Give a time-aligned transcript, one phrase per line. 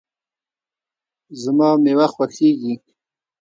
[1.43, 2.73] زما مېوه خوښیږي